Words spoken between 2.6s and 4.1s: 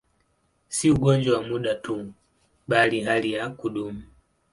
bali hali ya kudumu.